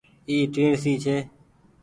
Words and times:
اي 0.29 0.35
ٽيڻسي 0.53 0.93
ڇي۔ 1.03 1.17